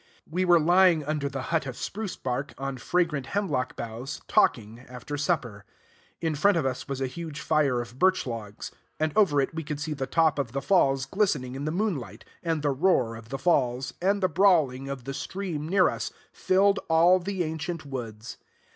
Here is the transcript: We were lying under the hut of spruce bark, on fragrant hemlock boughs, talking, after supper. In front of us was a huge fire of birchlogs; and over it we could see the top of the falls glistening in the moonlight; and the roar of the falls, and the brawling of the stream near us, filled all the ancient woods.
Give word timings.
We 0.27 0.45
were 0.45 0.59
lying 0.59 1.03
under 1.05 1.29
the 1.29 1.43
hut 1.53 1.67
of 1.67 1.77
spruce 1.77 2.15
bark, 2.15 2.55
on 2.57 2.77
fragrant 2.79 3.27
hemlock 3.37 3.75
boughs, 3.75 4.19
talking, 4.27 4.79
after 4.89 5.15
supper. 5.15 5.63
In 6.19 6.33
front 6.33 6.57
of 6.57 6.65
us 6.65 6.87
was 6.87 7.01
a 7.01 7.05
huge 7.05 7.39
fire 7.39 7.81
of 7.81 7.99
birchlogs; 7.99 8.71
and 8.99 9.13
over 9.15 9.39
it 9.39 9.53
we 9.53 9.63
could 9.63 9.79
see 9.79 9.93
the 9.93 10.07
top 10.07 10.39
of 10.39 10.53
the 10.53 10.61
falls 10.63 11.05
glistening 11.05 11.53
in 11.53 11.65
the 11.65 11.71
moonlight; 11.71 12.25
and 12.41 12.63
the 12.63 12.71
roar 12.71 13.15
of 13.15 13.29
the 13.29 13.37
falls, 13.37 13.93
and 14.01 14.23
the 14.23 14.27
brawling 14.27 14.89
of 14.89 15.03
the 15.03 15.13
stream 15.13 15.69
near 15.69 15.87
us, 15.87 16.11
filled 16.33 16.79
all 16.89 17.19
the 17.19 17.43
ancient 17.43 17.85
woods. 17.85 18.37